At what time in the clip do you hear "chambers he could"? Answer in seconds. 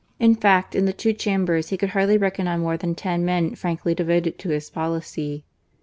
1.13-1.89